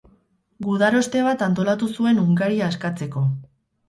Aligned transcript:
Gudaroste 0.67 1.19
bat 1.27 1.43
antolatu 1.47 1.89
zuen 1.97 2.21
Hungaria 2.21 2.71
askatzeko. 2.73 3.23